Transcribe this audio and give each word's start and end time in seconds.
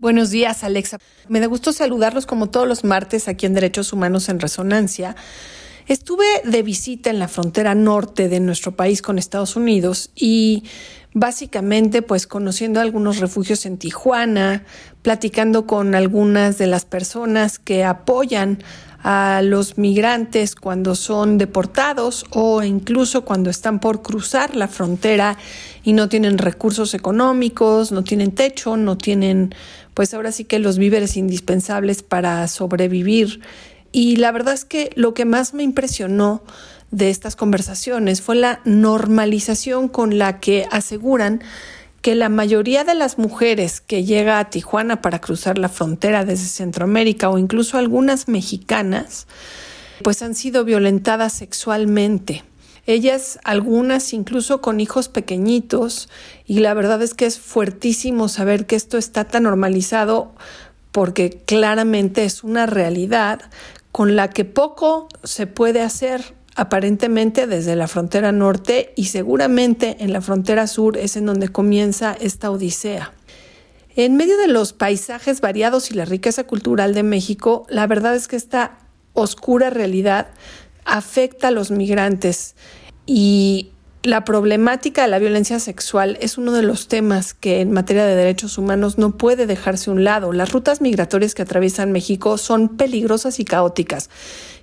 Buenos 0.00 0.30
días, 0.30 0.64
Alexa. 0.64 0.96
Me 1.28 1.40
da 1.40 1.46
gusto 1.46 1.74
saludarlos 1.74 2.24
como 2.24 2.48
todos 2.48 2.66
los 2.66 2.84
martes 2.84 3.28
aquí 3.28 3.44
en 3.44 3.52
Derechos 3.52 3.92
Humanos 3.92 4.30
en 4.30 4.40
Resonancia. 4.40 5.14
Estuve 5.88 6.24
de 6.42 6.62
visita 6.62 7.10
en 7.10 7.18
la 7.18 7.28
frontera 7.28 7.74
norte 7.74 8.30
de 8.30 8.40
nuestro 8.40 8.74
país 8.74 9.02
con 9.02 9.18
Estados 9.18 9.56
Unidos 9.56 10.10
y 10.14 10.64
básicamente 11.12 12.00
pues 12.00 12.26
conociendo 12.26 12.80
algunos 12.80 13.18
refugios 13.18 13.66
en 13.66 13.76
Tijuana, 13.76 14.64
platicando 15.02 15.66
con 15.66 15.94
algunas 15.94 16.56
de 16.56 16.66
las 16.66 16.86
personas 16.86 17.58
que 17.58 17.84
apoyan 17.84 18.62
a 19.02 19.40
los 19.42 19.78
migrantes 19.78 20.54
cuando 20.54 20.94
son 20.94 21.38
deportados 21.38 22.24
o 22.30 22.62
incluso 22.62 23.24
cuando 23.24 23.48
están 23.48 23.80
por 23.80 24.02
cruzar 24.02 24.56
la 24.56 24.68
frontera 24.68 25.38
y 25.82 25.94
no 25.94 26.08
tienen 26.08 26.36
recursos 26.38 26.92
económicos, 26.92 27.92
no 27.92 28.04
tienen 28.04 28.32
techo, 28.32 28.76
no 28.76 28.98
tienen 28.98 29.54
pues 29.94 30.12
ahora 30.12 30.32
sí 30.32 30.44
que 30.44 30.58
los 30.58 30.78
víveres 30.78 31.16
indispensables 31.16 32.02
para 32.02 32.46
sobrevivir. 32.48 33.40
Y 33.92 34.16
la 34.16 34.32
verdad 34.32 34.54
es 34.54 34.64
que 34.64 34.90
lo 34.94 35.14
que 35.14 35.24
más 35.24 35.54
me 35.54 35.62
impresionó 35.62 36.42
de 36.90 37.10
estas 37.10 37.36
conversaciones 37.36 38.20
fue 38.20 38.36
la 38.36 38.60
normalización 38.64 39.88
con 39.88 40.18
la 40.18 40.40
que 40.40 40.66
aseguran 40.70 41.42
que 42.02 42.14
la 42.14 42.28
mayoría 42.28 42.84
de 42.84 42.94
las 42.94 43.18
mujeres 43.18 43.80
que 43.80 44.04
llega 44.04 44.38
a 44.38 44.50
Tijuana 44.50 45.02
para 45.02 45.20
cruzar 45.20 45.58
la 45.58 45.68
frontera 45.68 46.24
desde 46.24 46.46
Centroamérica 46.46 47.28
o 47.28 47.38
incluso 47.38 47.76
algunas 47.76 48.28
mexicanas, 48.28 49.26
pues 50.02 50.22
han 50.22 50.34
sido 50.34 50.64
violentadas 50.64 51.34
sexualmente. 51.34 52.44
Ellas, 52.86 53.38
algunas 53.44 54.14
incluso 54.14 54.62
con 54.62 54.80
hijos 54.80 55.08
pequeñitos, 55.08 56.08
y 56.46 56.60
la 56.60 56.72
verdad 56.72 57.02
es 57.02 57.14
que 57.14 57.26
es 57.26 57.38
fuertísimo 57.38 58.28
saber 58.28 58.66
que 58.66 58.76
esto 58.76 58.96
está 58.96 59.24
tan 59.24 59.42
normalizado 59.42 60.34
porque 60.92 61.42
claramente 61.44 62.24
es 62.24 62.42
una 62.42 62.66
realidad 62.66 63.42
con 63.92 64.16
la 64.16 64.30
que 64.30 64.44
poco 64.44 65.08
se 65.22 65.46
puede 65.46 65.82
hacer 65.82 66.34
aparentemente 66.60 67.46
desde 67.46 67.74
la 67.74 67.88
frontera 67.88 68.32
norte 68.32 68.92
y 68.94 69.06
seguramente 69.06 69.96
en 70.00 70.12
la 70.12 70.20
frontera 70.20 70.66
sur 70.66 70.98
es 70.98 71.16
en 71.16 71.24
donde 71.24 71.48
comienza 71.48 72.14
esta 72.20 72.50
odisea. 72.50 73.14
En 73.96 74.16
medio 74.16 74.36
de 74.36 74.46
los 74.46 74.74
paisajes 74.74 75.40
variados 75.40 75.90
y 75.90 75.94
la 75.94 76.04
riqueza 76.04 76.44
cultural 76.44 76.92
de 76.92 77.02
México, 77.02 77.64
la 77.70 77.86
verdad 77.86 78.14
es 78.14 78.28
que 78.28 78.36
esta 78.36 78.76
oscura 79.14 79.70
realidad 79.70 80.28
afecta 80.84 81.48
a 81.48 81.50
los 81.50 81.70
migrantes 81.70 82.56
y 83.06 83.70
la 84.02 84.24
problemática 84.26 85.02
de 85.02 85.08
la 85.08 85.18
violencia 85.18 85.60
sexual 85.60 86.18
es 86.20 86.36
uno 86.36 86.52
de 86.52 86.62
los 86.62 86.88
temas 86.88 87.32
que 87.32 87.60
en 87.60 87.72
materia 87.72 88.04
de 88.04 88.16
derechos 88.16 88.58
humanos 88.58 88.98
no 88.98 89.16
puede 89.16 89.46
dejarse 89.46 89.88
a 89.88 89.94
un 89.94 90.04
lado. 90.04 90.32
Las 90.32 90.52
rutas 90.52 90.82
migratorias 90.82 91.34
que 91.34 91.42
atraviesan 91.42 91.90
México 91.90 92.36
son 92.36 92.76
peligrosas 92.76 93.40
y 93.40 93.46
caóticas 93.46 94.10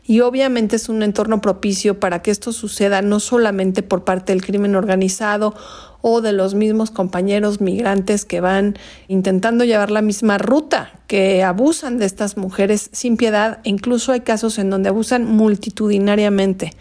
y 0.08 0.22
obviamente 0.22 0.78
es 0.78 0.88
un 0.88 1.04
entorno 1.04 1.42
propicio 1.42 2.00
para 2.00 2.22
que 2.22 2.32
esto 2.32 2.54
suceda 2.54 3.02
no 3.02 3.20
solamente 3.20 3.84
por 3.84 4.06
parte 4.06 4.32
del 4.32 4.42
crimen 4.42 4.74
organizado 4.74 5.54
o 6.02 6.22
de 6.22 6.32
los 6.32 6.54
mismos 6.54 6.92
compañeros 6.92 7.60
migrantes 7.60 8.24
que 8.24 8.40
van 8.40 8.78
intentando 9.10 9.66
llevar 9.66 9.92
la 9.92 10.02
misma 10.02 10.38
ruta, 10.38 11.02
que 11.08 11.44
abusan 11.44 11.98
de 11.98 12.06
estas 12.06 12.38
mujeres 12.38 12.90
sin 12.94 13.18
piedad, 13.18 13.60
e 13.66 13.70
incluso 13.70 14.14
hay 14.14 14.22
casos 14.22 14.58
en 14.60 14.70
donde 14.70 14.88
abusan 14.88 15.26
multitudinariamente, 15.26 16.72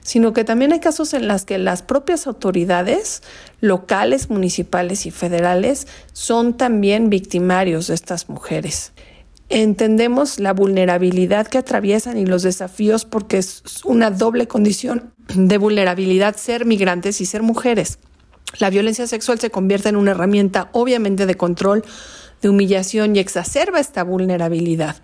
sino 0.00 0.32
que 0.32 0.44
también 0.44 0.72
hay 0.72 0.80
casos 0.80 1.12
en 1.12 1.28
los 1.28 1.44
que 1.44 1.58
las 1.58 1.82
propias 1.82 2.26
autoridades 2.26 3.22
locales, 3.60 4.30
municipales 4.30 5.04
y 5.04 5.10
federales 5.10 5.86
son 6.14 6.56
también 6.56 7.10
victimarios 7.10 7.88
de 7.88 7.94
estas 7.94 8.30
mujeres. 8.30 8.92
Entendemos 9.52 10.38
la 10.38 10.52
vulnerabilidad 10.52 11.48
que 11.48 11.58
atraviesan 11.58 12.16
y 12.16 12.24
los 12.24 12.44
desafíos 12.44 13.04
porque 13.04 13.38
es 13.38 13.64
una 13.82 14.12
doble 14.12 14.46
condición 14.46 15.12
de 15.34 15.58
vulnerabilidad 15.58 16.36
ser 16.36 16.64
migrantes 16.64 17.20
y 17.20 17.26
ser 17.26 17.42
mujeres. 17.42 17.98
La 18.60 18.70
violencia 18.70 19.08
sexual 19.08 19.40
se 19.40 19.50
convierte 19.50 19.88
en 19.88 19.96
una 19.96 20.12
herramienta 20.12 20.68
obviamente 20.70 21.26
de 21.26 21.34
control, 21.34 21.84
de 22.40 22.48
humillación 22.48 23.16
y 23.16 23.18
exacerba 23.18 23.80
esta 23.80 24.04
vulnerabilidad. 24.04 24.94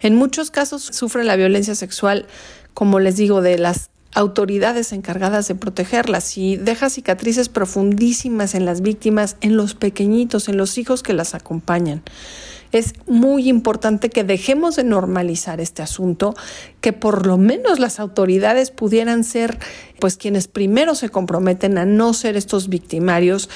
En 0.00 0.16
muchos 0.16 0.50
casos 0.50 0.82
sufren 0.82 1.26
la 1.26 1.36
violencia 1.36 1.74
sexual, 1.74 2.26
como 2.72 3.00
les 3.00 3.18
digo, 3.18 3.42
de 3.42 3.58
las 3.58 3.90
autoridades 4.14 4.94
encargadas 4.94 5.46
de 5.48 5.56
protegerlas 5.56 6.38
y 6.38 6.56
deja 6.56 6.88
cicatrices 6.88 7.50
profundísimas 7.50 8.54
en 8.54 8.64
las 8.64 8.80
víctimas, 8.80 9.36
en 9.42 9.58
los 9.58 9.74
pequeñitos, 9.74 10.48
en 10.48 10.56
los 10.56 10.78
hijos 10.78 11.02
que 11.02 11.12
las 11.12 11.34
acompañan 11.34 12.02
es 12.78 12.94
muy 13.06 13.48
importante 13.48 14.10
que 14.10 14.24
dejemos 14.24 14.76
de 14.76 14.84
normalizar 14.84 15.60
este 15.60 15.82
asunto, 15.82 16.34
que 16.80 16.92
por 16.92 17.26
lo 17.26 17.38
menos 17.38 17.78
las 17.78 18.00
autoridades 18.00 18.70
pudieran 18.70 19.22
ser 19.22 19.58
pues 20.00 20.16
quienes 20.16 20.48
primero 20.48 20.94
se 20.94 21.08
comprometen 21.08 21.78
a 21.78 21.84
no 21.84 22.12
ser 22.14 22.36
estos 22.36 22.68
victimarios 22.68 23.48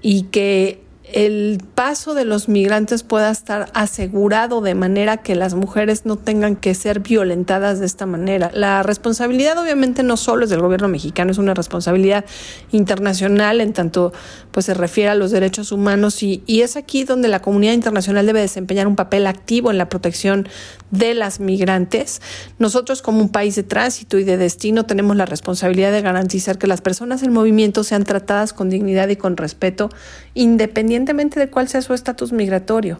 y 0.00 0.24
que 0.24 0.80
el 1.12 1.62
paso 1.74 2.14
de 2.14 2.24
los 2.24 2.48
migrantes 2.48 3.02
pueda 3.02 3.30
estar 3.30 3.70
asegurado 3.74 4.60
de 4.60 4.74
manera 4.74 5.18
que 5.18 5.34
las 5.34 5.54
mujeres 5.54 6.06
no 6.06 6.16
tengan 6.16 6.56
que 6.56 6.74
ser 6.74 7.00
violentadas 7.00 7.80
de 7.80 7.86
esta 7.86 8.06
manera. 8.06 8.50
La 8.54 8.82
responsabilidad 8.82 9.58
obviamente 9.58 10.02
no 10.02 10.16
solo 10.16 10.44
es 10.44 10.50
del 10.50 10.60
gobierno 10.60 10.88
mexicano, 10.88 11.30
es 11.30 11.38
una 11.38 11.54
responsabilidad 11.54 12.24
internacional 12.70 13.60
en 13.60 13.72
tanto 13.72 14.12
pues 14.52 14.66
se 14.66 14.74
refiere 14.74 15.10
a 15.10 15.14
los 15.14 15.30
derechos 15.30 15.72
humanos 15.72 16.22
y, 16.22 16.42
y 16.46 16.60
es 16.60 16.76
aquí 16.76 17.04
donde 17.04 17.28
la 17.28 17.42
comunidad 17.42 17.72
internacional 17.72 18.26
debe 18.26 18.40
desempeñar 18.40 18.86
un 18.86 18.96
papel 18.96 19.26
activo 19.26 19.70
en 19.70 19.78
la 19.78 19.88
protección 19.88 20.48
de 20.90 21.14
las 21.14 21.40
migrantes. 21.40 22.22
Nosotros 22.58 23.02
como 23.02 23.20
un 23.20 23.28
país 23.28 23.54
de 23.56 23.62
tránsito 23.62 24.18
y 24.18 24.24
de 24.24 24.36
destino 24.36 24.86
tenemos 24.86 25.16
la 25.16 25.26
responsabilidad 25.26 25.92
de 25.92 26.02
garantizar 26.02 26.58
que 26.58 26.66
las 26.66 26.80
personas 26.80 27.22
en 27.22 27.32
movimiento 27.32 27.84
sean 27.84 28.04
tratadas 28.04 28.52
con 28.52 28.70
dignidad 28.70 29.08
y 29.08 29.16
con 29.16 29.36
respeto 29.36 29.90
independientemente 30.34 31.01
independientemente 31.02 31.40
de 31.40 31.50
cuál 31.50 31.68
sea 31.68 31.82
su 31.82 31.94
estatus 31.94 32.32
migratorio. 32.32 32.98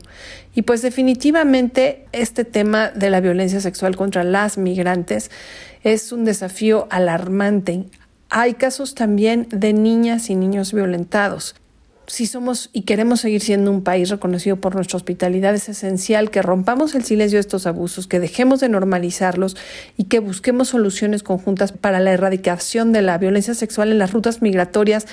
Y 0.55 0.63
pues 0.63 0.83
definitivamente 0.83 2.07
este 2.13 2.45
tema 2.45 2.91
de 2.91 3.11
la 3.11 3.21
violencia 3.21 3.61
sexual 3.61 3.97
contra 3.97 4.25
las 4.25 4.59
migrantes 4.59 5.31
es 5.85 6.13
un 6.13 6.25
desafío 6.25 6.89
alarmante. 6.91 7.85
Hay 8.29 8.55
casos 8.55 8.95
también 8.95 9.47
de 9.51 9.73
niñas 9.73 10.31
y 10.31 10.35
niños 10.35 10.73
violentados 10.73 11.55
si 12.13 12.27
somos 12.27 12.69
y 12.75 12.83
queremos 12.83 13.23
seguir 13.23 13.41
siendo 13.41 13.71
un 13.71 13.83
país 13.83 14.11
reconocido 14.11 14.57
por 14.57 14.75
nuestra 14.75 14.99
hospitalidad, 14.99 15.55
es 15.55 15.71
esencial 15.71 16.31
que 16.31 16.43
rompamos 16.43 16.95
el 16.95 17.05
silencio 17.05 17.39
de 17.39 17.41
estos 17.41 17.67
abusos, 17.67 18.07
que 18.07 18.21
dejemos 18.21 18.61
de 18.61 18.69
normalizarlos 18.69 19.57
y 19.97 20.05
que 20.05 20.19
busquemos 20.19 20.69
soluciones 20.69 21.23
conjuntas 21.23 21.73
para 21.73 22.01
la 22.01 22.13
erradicación 22.13 22.93
de 22.93 23.01
la 23.01 23.17
violencia 23.17 23.55
sexual 23.55 23.93
en 23.93 23.99
las 23.99 24.13
rutas 24.13 24.43
migratorias, 24.43 25.07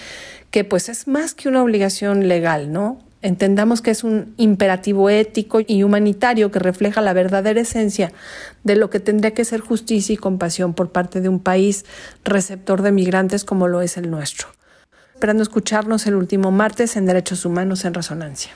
que 0.52 0.66
pues 0.66 0.90
es 0.90 1.08
más 1.08 1.34
que 1.34 1.48
una 1.48 1.64
obligación 1.64 2.28
legal, 2.28 2.74
¿no? 2.74 3.00
Entendamos 3.22 3.82
que 3.82 3.92
es 3.92 4.04
un 4.04 4.34
imperativo 4.36 5.10
ético 5.10 5.62
y 5.66 5.84
humanitario 5.84 6.52
que 6.52 6.60
refleja 6.60 7.00
la 7.00 7.14
verdadera 7.14 7.62
esencia 7.62 8.12
de 8.66 8.76
lo 8.76 8.90
que 8.90 9.00
tendría 9.00 9.34
que 9.34 9.46
ser 9.46 9.62
justicia 9.62 10.12
y 10.12 10.18
compasión 10.18 10.74
por 10.74 10.92
parte 10.92 11.22
de 11.22 11.30
un 11.30 11.40
país 11.40 11.86
receptor 12.26 12.82
de 12.82 12.92
migrantes 12.92 13.46
como 13.46 13.70
lo 13.70 13.82
es 13.82 13.96
el 13.96 14.12
nuestro 14.12 14.50
esperando 15.20 15.44
escucharnos 15.44 16.08
el 16.08 16.16
último 16.16 16.50
martes 16.50 16.96
en 16.96 17.06
Derechos 17.06 17.44
Humanos 17.44 17.84
en 17.84 17.94
Resonancia. 17.94 18.54